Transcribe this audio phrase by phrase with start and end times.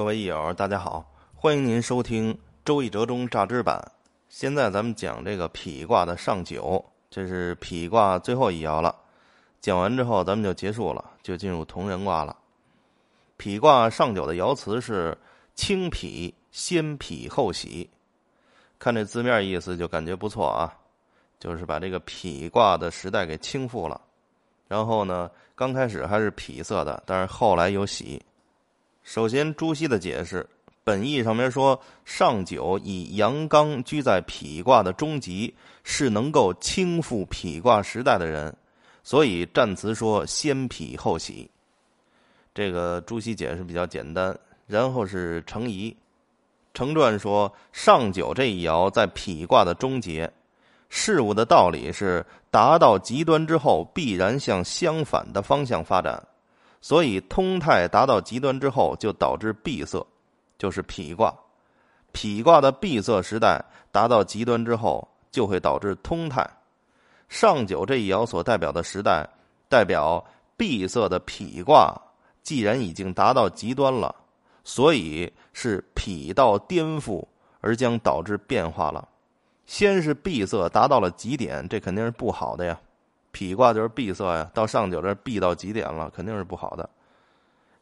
[0.00, 1.04] 各位益友，大家好，
[1.34, 2.32] 欢迎您收听
[2.64, 3.78] 《周易折中榨汁版》。
[4.30, 8.96] 现在咱们讲这个否卦的上九，这是否卦最后一爻了。
[9.60, 12.34] 讲完之后，咱们就结束了，就进入同人卦了。
[13.38, 15.14] 否卦上九的爻辞是
[15.54, 17.90] “清否，先否后喜”。
[18.80, 20.74] 看这字面意思，就感觉不错啊，
[21.38, 24.00] 就是把这个否卦的时代给倾覆了。
[24.66, 28.18] 然后呢，刚开始还是否色的，但是后来有喜。
[29.02, 30.48] 首先，朱熹的解释，
[30.84, 38.54] 本意上面说，上九以阳刚居在否卦的中极，是能够倾覆否卦时代的人，
[39.02, 41.50] 所以占词说先否后喜。
[42.54, 44.36] 这个朱熹解释比较简单。
[44.66, 45.96] 然后是程颐，
[46.74, 50.32] 程传说上九这一爻在否卦的终结，
[50.88, 56.24] 事物的道理是达到极端之后，必然向相反的方向发展。
[56.80, 60.04] 所以通泰达到极端之后，就导致闭塞，
[60.58, 61.34] 就是否卦。
[62.12, 66.48] 否卦的闭塞时代达到极端之后，就会导致通泰。
[67.28, 69.28] 上九这一爻所代表的时代，
[69.68, 70.24] 代表
[70.56, 71.94] 闭塞的否卦，
[72.42, 74.14] 既然已经达到极端了，
[74.64, 77.24] 所以是否到颠覆
[77.60, 79.06] 而将导致变化了。
[79.66, 82.80] 先是闭塞达到了极点，这肯定是不好的呀。
[83.32, 86.88] 否卦就是闭塞呀，到上九这闭到极点了，肯定是不好的。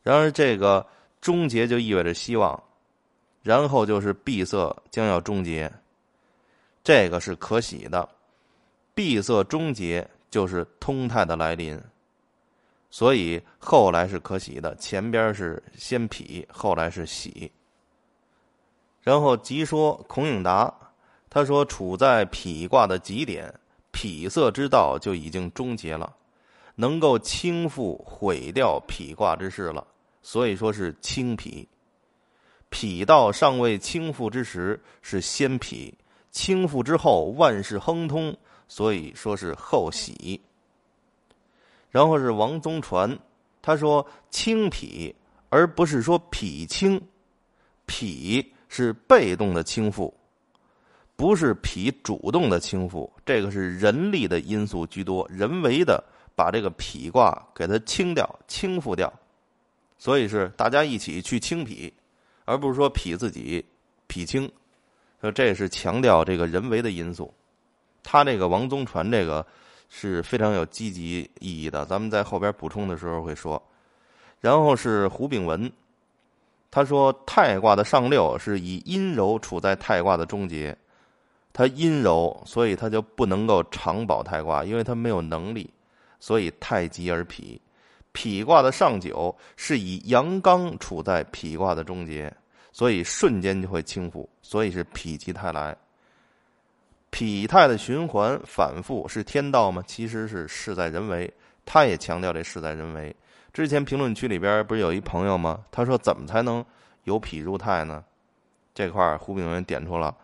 [0.03, 0.87] 然而这个
[1.21, 2.63] 终结就意味着希望，
[3.43, 5.73] 然后就是闭塞将要终结，
[6.85, 8.09] 这个是可喜的。
[8.95, 11.81] 闭塞终结就是通泰的来临，
[12.91, 14.75] 所以后来是可喜的。
[14.77, 17.51] 前边是先否，后来是喜。
[19.01, 20.73] 然后即说孔颖达，
[21.31, 23.53] 他说处在否卦的极点。
[23.99, 26.15] 否色之道就已经终结了，
[26.77, 29.85] 能够倾覆毁掉否卦之事了，
[30.23, 31.67] 所以说是清否。
[32.71, 35.93] 否道尚未倾覆之时是先否，
[36.31, 38.37] 倾覆之后万事亨通，
[38.69, 40.41] 所以说是后喜。
[41.91, 43.19] 然后是王宗传，
[43.61, 44.87] 他说清否，
[45.49, 47.03] 而不是说否清，
[47.89, 48.07] 否
[48.69, 50.13] 是被动的倾覆。
[51.19, 56.01] 不是脾主动的倾覆，这个是人力的因素居多，人为的
[56.37, 59.13] 把这个脾卦给它清掉、倾覆掉，
[59.99, 61.93] 所以是大家一起去清脾，
[62.45, 63.65] 而不是说脾自己
[64.07, 64.49] 脾清，
[65.21, 67.35] 说这是强调这个人为的因素。
[68.05, 69.45] 他这个王宗传这个
[69.89, 73.61] 是非常有积极意义的，咱们在后边补充的时候会说。
[74.41, 75.69] 然后是胡炳文，
[76.71, 80.79] 他说太卦的上六是以阴柔处在太卦的终结。
[81.59, 85.69] 它阴柔，所以它就不能够长保太卦，因为它没有能力，
[86.21, 87.61] 所以太极而否。
[88.15, 92.33] 否卦的上九是以阳刚处在否卦的终结，
[92.71, 95.77] 所以瞬间就会倾覆，所以是否极泰来。
[97.11, 99.83] 否泰的循环反复是天道吗？
[99.85, 101.29] 其实是事在人为。
[101.65, 103.13] 他也强调这事在人为。
[103.53, 105.65] 之前评论区里边不是有一朋友吗？
[105.73, 106.65] 他说怎么才能
[107.03, 108.05] 由否入泰呢？
[108.73, 110.17] 这块胡炳文点出了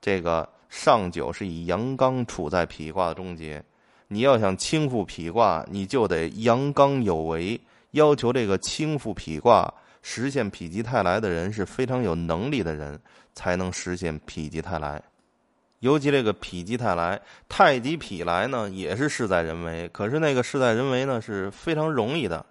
[0.00, 0.48] 这个。
[0.70, 3.62] 上九是以阳刚处在否卦的终结，
[4.08, 7.60] 你要想倾覆否卦，你就得阳刚有为，
[7.90, 12.98] 要求这个倾覆否卦、实现否极泰来的人是非常有能力的人，
[13.34, 15.02] 才能实现否极泰来。
[15.80, 19.88] 尤其这个否极泰来、太极否来呢，也是事在人为。
[19.88, 22.46] 可是那个事在人为呢，是非常容易的，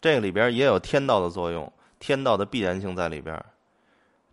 [0.00, 3.42] 这个里边也有天道的作用，天道的必然性在里边。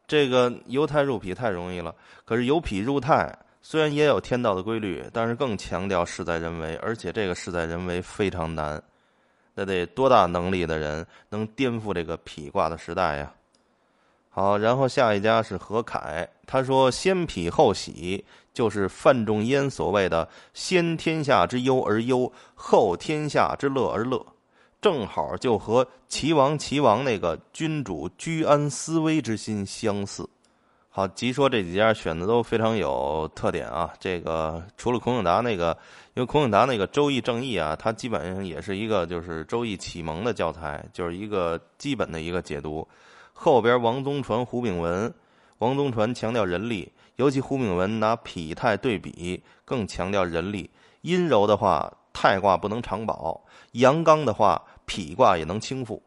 [0.09, 1.94] 这个由泰入否太容易了，
[2.25, 3.31] 可是由否入泰
[3.62, 8.81] 虽然也有天道的规律，但是更强调事在人为，而且这个事在人为非常难，
[9.53, 13.31] 那得多大能力的人能颠覆这个否卦的时代呀？
[14.31, 24.25] 好，然后下一家是何凯，他说先否后喜，就是范仲淹所谓的先天下之忧而忧，后天下之乐而乐。
[24.81, 30.30] 正好就和齐王齐王那个君主居安思危之心相似。
[30.88, 33.94] 好，即说这几家选的都非常有特点啊。
[34.00, 35.77] 这个除了孔颖达那个，
[36.13, 42.88] 因为孔颖达那个《周易正义》啊，它基本上也是一个就是《周易启蒙》的教材，就是一个基本的一个解读。
[43.33, 45.13] 后边王宗传、胡炳文，
[45.59, 50.69] 王宗传强调人力，尤其胡炳文拿痞态对比，更强调人力。
[51.01, 51.94] 阴柔的话。
[52.21, 55.98] 太卦不能长保，阳刚的话，否卦也能倾覆。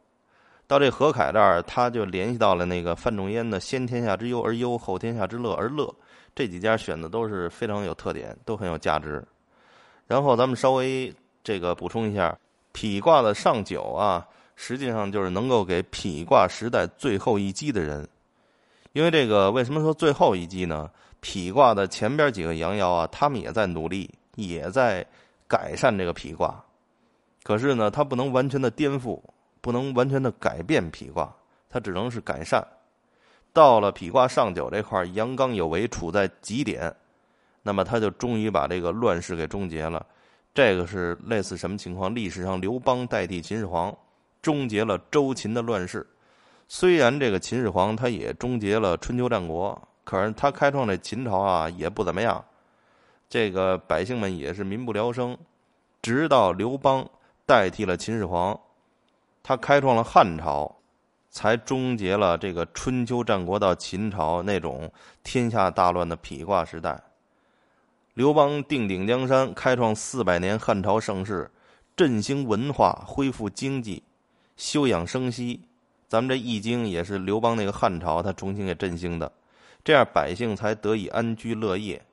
[0.67, 5.91] 到这何凯这儿，他就联系到了那个范仲淹的“先天下之忧而忧，后天下之乐而乐”。
[6.37, 9.25] 这几家选的都是非常有特点，都很有价值。
[10.07, 11.11] 然后咱们稍微
[11.43, 12.37] 这个补充一下，
[12.75, 18.07] 否卦的上九啊，实际上就是能够给否卦时代最后一击的人。
[18.93, 20.91] 因为这个，为什么说最后一击呢？
[21.23, 25.07] 否卦的前边几个阳爻啊，他们也在努力，也在
[25.53, 26.65] 改善这个否卦。
[27.43, 29.21] 可是呢，它不能完全的颠覆，
[29.61, 31.31] 不能完全的改变否卦，
[31.69, 32.67] 它只能是改善。
[33.53, 36.97] 到了否卦上九这块阳刚有为，处在极点，
[37.63, 40.07] 那么他就终于把这个乱世给终结了。
[40.55, 42.15] 这个是类似什么情况？
[42.15, 43.95] 历史上刘邦代替秦始皇，
[44.41, 46.07] 终结了周秦的乱世。
[46.67, 52.43] 虽然这个秦始皇他也终结了春秋战国，可是他开创这秦朝啊也不怎么样，
[53.33, 55.39] 这个百姓们也是民不聊生。
[56.03, 57.09] 直到刘邦
[57.47, 58.61] 代替了秦始皇，
[59.43, 60.77] 他开创了汉朝。
[61.31, 64.93] 才终结了这个春秋战国到秦朝那种
[65.25, 67.03] 天下大乱的否卦时代。
[68.13, 71.51] 刘邦定鼎江山，开创四百年汉朝盛世，
[71.97, 74.03] 振兴文化，恢复经济，
[74.59, 75.63] 休养生息。
[76.07, 79.33] 咱们这《易经》也是刘邦那个汉朝他重新给振兴的，
[79.83, 82.05] 这样百姓才得以安居乐业。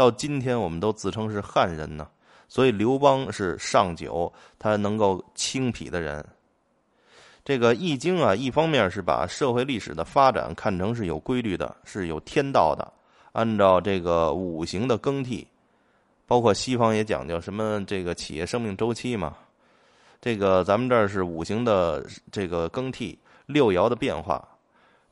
[0.00, 2.08] 到今天，我们都自称是汉人呢，
[2.48, 6.24] 所以刘邦是上九，他能够清否的人。
[7.44, 12.90] 这个《易经》啊，一方面是把社会历史的发展看成是有规律的，是有天道的，
[13.32, 15.46] 按照这个五行的更替，
[16.26, 19.36] 包括西方也讲究什么这个企业生命周期嘛。
[20.18, 24.48] 这个咱们这儿是五行的这个更替，六爻的变化，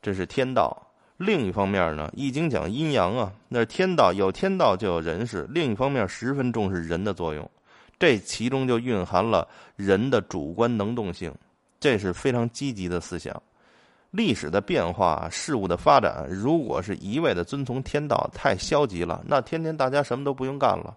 [0.01, 0.75] 这是天道。
[1.19, 5.45] 另一方面呢，《易经》讲阴阳啊，那是天道，有天道就有人事。
[5.49, 7.51] 另一方面，十分重视人的作用，
[7.99, 9.45] 这其中就蕴含了
[9.75, 11.29] 人的主观能动性。
[11.77, 13.35] 这是非常积极的思想。
[14.11, 19.21] 历史的变化、事物的发展，如果是一味的遵从天道，太消极了。
[19.27, 20.95] 那天天大家什么都不用干了。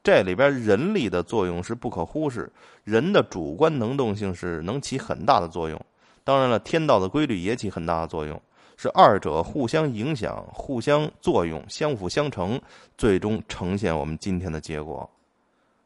[0.00, 2.48] 这里边人力的作用是不可忽视，
[2.84, 5.80] 人的主观能动性是能起很大的作用。
[6.22, 8.40] 当然了，天道的规律也起很大的作用，
[8.82, 12.58] 是二者互相影响、互相作用、相辅相成，
[12.96, 15.06] 最终呈现我们今天的结果。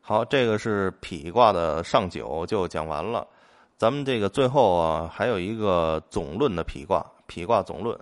[0.01, 3.27] 好，这个是否卦的上九就讲完了。
[3.77, 7.99] 咱们这个最后啊，还有一个总论的否卦，否卦总论，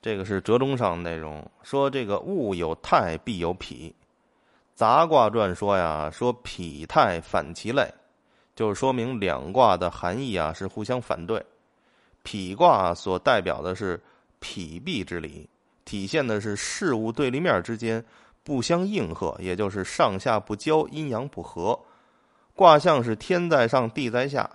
[0.00, 1.40] 这个是折中上内容。
[1.62, 3.94] 说这个物有泰必有否，
[4.74, 7.88] 杂卦传说呀，说否泰反其类，
[8.56, 11.40] 就是说明两卦的含义啊是互相反对。
[12.24, 14.00] 否卦所代表的是
[14.40, 15.48] 否蔽之理，
[15.84, 18.04] 体现的是事物对立面之间
[18.42, 21.78] 不相应和，也就是上下不交，阴阳不和。
[22.54, 24.48] 卦象是天在上，地在下。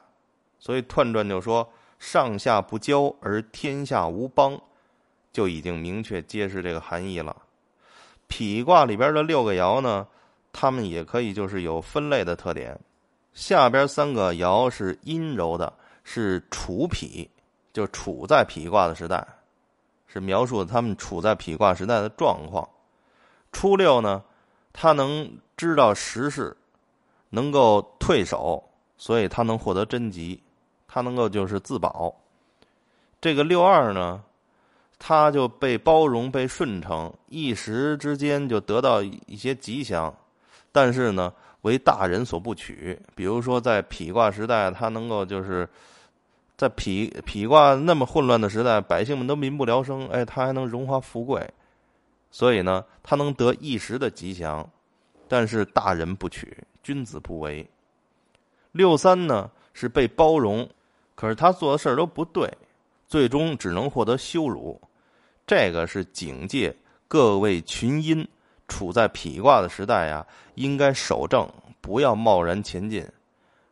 [0.59, 1.67] 所以彖传就说
[1.99, 4.59] 上下不交而天下无邦，
[5.31, 7.35] 就已经明确揭示这个含义了。
[8.27, 10.07] 否卦里边的六个爻呢，
[10.51, 12.77] 它们也可以就是有分类的特点。
[13.33, 15.71] 下边三个爻是阴柔的，
[16.03, 17.29] 是处否，
[17.77, 19.23] 就处在否卦的时代，
[20.07, 22.67] 是描述他们处在否卦时代的状况。
[23.51, 24.23] 初六呢，
[24.73, 26.57] 他能知道时事，
[27.29, 28.63] 能够退守，
[28.97, 30.41] 所以他能获得真吉。
[30.87, 32.11] 他能够就是自保，
[33.21, 34.23] 这个六二呢，
[34.97, 40.11] 他就被包容、被顺承，一时之间就得到一些吉祥，
[40.71, 41.31] 但是呢，
[41.61, 42.99] 为大人所不取。
[43.13, 45.69] 比如说，在否卦时代，他能够就是
[46.57, 46.75] 在否
[47.25, 51.47] 否卦那么混乱的时代，百姓们都民不聊生，哎，他还能荣华富贵，
[52.31, 54.67] 所以呢，他能得一时的吉祥，
[55.27, 57.65] 但是大人不取，君子不为。
[58.71, 60.67] 六三呢，是被包容。
[61.13, 62.47] 可是他做的事儿都不对，
[63.07, 64.79] 最终只能获得羞辱。
[65.47, 66.75] 这个是警戒
[67.07, 68.27] 各位群阴，
[68.67, 71.47] 处在否卦的时代啊，应该守正，
[71.81, 73.03] 不要贸然前进。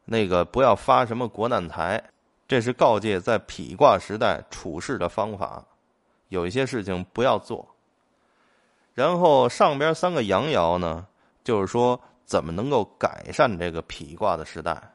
[0.05, 2.03] 那个不要发什么国难财，
[2.47, 5.63] 这是告诫在否卦时代处事的方法。
[6.29, 7.67] 有一些事情不要做。
[8.93, 11.05] 然后上边三个阳爻呢，
[11.43, 14.91] 就是说怎么能够改善这个否卦的时代。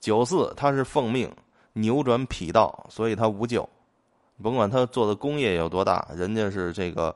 [0.00, 1.34] 九四它是奉命。
[1.76, 3.68] 扭转脾道，所以他无咎。
[4.40, 7.12] 甭管他做的功业有多大，人家是这个，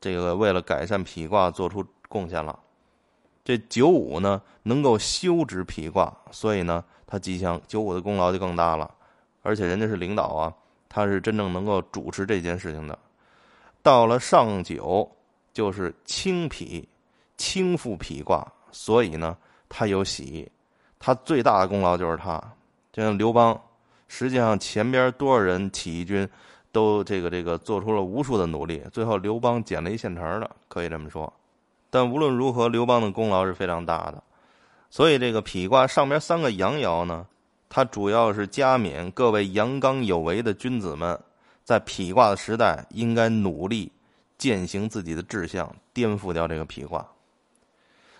[0.00, 2.56] 这个为了改善脾卦做出贡献了。
[3.44, 7.60] 这九五呢，能够修止脾卦，所以呢，他吉祥。
[7.66, 8.88] 九五的功劳就更大了，
[9.42, 10.54] 而且人家是领导啊，
[10.88, 12.96] 他是真正能够主持这件事情的。
[13.82, 15.10] 到了上九，
[15.52, 16.86] 就是清脾，
[17.36, 19.36] 清复脾卦，所以呢，
[19.68, 20.46] 他有喜。
[21.00, 22.38] 他最大的功劳就是他，
[22.92, 23.58] 就像刘邦。
[24.08, 26.28] 实际上，前边多少人起义军
[26.72, 31.32] 都这个这个做出了无数的努力，最后刘邦捡了一现成的，可以这么说。
[31.88, 34.22] 但无论如何，刘邦的功劳是非常大的。
[34.90, 37.26] 所以，这个否卦上边三个阳爻呢，
[37.68, 41.18] 它主要是加冕各位阳刚有为的君子们，
[41.62, 43.92] 在否卦的时代应该努力
[44.38, 47.06] 践行自己的志向，颠覆掉这个否卦。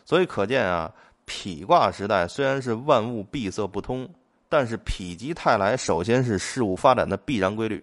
[0.04, 0.92] 所以可见啊，
[1.26, 4.08] 否卦时代虽然是万物闭塞不通，
[4.48, 7.82] 但是否极泰来，首先是事物发展的必然规律。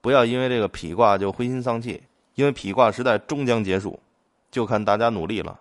[0.00, 2.00] 不要因为这个否卦就灰心丧气，
[2.36, 3.98] 因为否卦时代终将结束，
[4.52, 5.58] 就看大家努力了。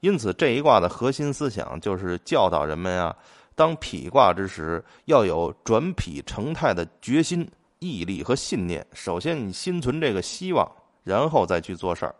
[0.00, 3.16] 因此，这一卦的核心思想就是教导人们啊。
[3.54, 7.48] 当匹卦之时，要有转匹成泰的决心、
[7.78, 8.86] 毅力和信念。
[8.92, 10.70] 首先，你心存这个希望，
[11.02, 12.14] 然后再去做事儿，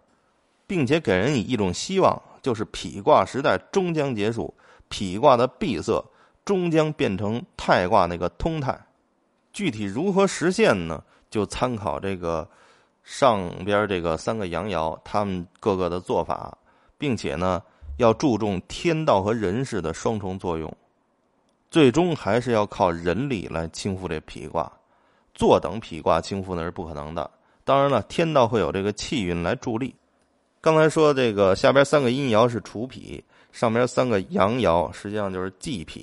[0.67, 4.53] 并且给人以一种希望，就是匹卦时代终将结束，
[4.89, 6.03] 匹卦的闭塞
[6.45, 8.79] 终将变成泰卦那个通泰。
[9.53, 11.03] 具体如何实现呢？
[11.29, 12.49] 就参考这个
[13.03, 16.57] 上边这个三个阳爻，他们各个的做法，
[16.99, 17.63] 并且呢，
[17.99, 20.73] 要注重天道和人事的双重作用。
[21.71, 24.73] 最终还是要靠人力来倾覆这否卦，
[25.35, 27.29] 坐等否卦倾覆那是不可能的。
[27.65, 29.95] 当然了，天道会有这个气运来助力。
[30.61, 33.23] 刚才说这个下边三个阴爻是处否，
[33.53, 36.01] 上边三个阳爻实际上就是忌否。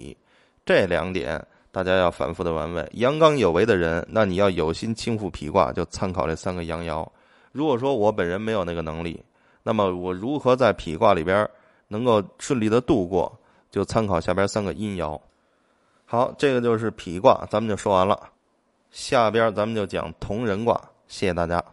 [0.66, 2.88] 这两点大家要反复的玩味。
[2.94, 7.08] 阳刚有为的人，那你要有心倾覆否卦，就参考这三个阳爻。
[7.52, 9.24] 如果说我本人没有那个能力，
[9.64, 11.50] 那么我如何在否卦里边
[11.88, 13.32] 能够顺利的度过，
[13.72, 15.20] 就参考下边三个阴爻。
[16.06, 18.30] 好，这个就是否卦，咱们就说完了。
[18.92, 21.64] 下边咱们就讲同人卦，谢谢大家。